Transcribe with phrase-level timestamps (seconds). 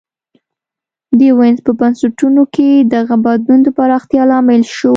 [1.19, 4.89] د وینز په بنسټونو کې دغه بدلون د پراختیا لامل شو